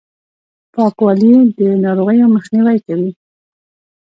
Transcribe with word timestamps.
پاکوالي، 0.73 1.33
د 1.57 1.59
ناروغیو 1.83 2.33
مخنیوی 2.35 2.77
کوي! 2.87 3.11